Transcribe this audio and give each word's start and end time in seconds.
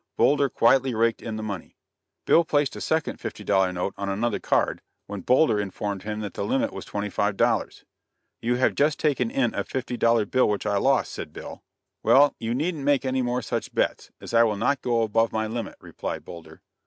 Boulder 0.17 0.49
quietly 0.49 0.95
raked 0.95 1.21
in 1.21 1.35
the 1.35 1.43
money. 1.43 1.77
Bill 2.25 2.43
placed 2.43 2.75
a 2.75 2.81
second 2.81 3.19
fifty 3.21 3.43
dollar 3.43 3.71
note 3.71 3.93
on 3.97 4.09
another 4.09 4.39
card, 4.39 4.81
when 5.05 5.21
Boulder 5.21 5.59
informed 5.59 6.01
him 6.01 6.21
that 6.21 6.33
the 6.33 6.43
limit 6.43 6.73
was 6.73 6.85
twenty 6.85 7.11
five 7.11 7.37
dollars. 7.37 7.85
"You 8.41 8.55
have 8.55 8.73
just 8.73 8.99
taken 8.99 9.29
in 9.29 9.53
a 9.53 9.63
fifty 9.63 9.97
dollar 9.97 10.25
bill 10.25 10.49
which 10.49 10.65
I 10.65 10.77
lost," 10.77 11.11
said 11.11 11.33
Bill. 11.33 11.61
"Well 12.01 12.33
you 12.39 12.55
needn't 12.55 12.83
make 12.83 13.05
any 13.05 13.21
more 13.21 13.43
such 13.43 13.75
bets, 13.75 14.09
as 14.19 14.33
I 14.33 14.41
will 14.41 14.57
not 14.57 14.81
go 14.81 15.03
above 15.03 15.31
my 15.31 15.45
limit," 15.45 15.75
replied 15.79 16.25
Boulder. 16.25 16.63